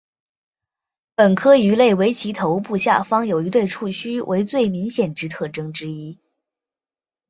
[1.13, 6.17] 本科鱼类以其头部下方有一对触须为最明显之特征之一。